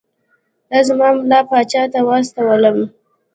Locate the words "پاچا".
1.49-1.83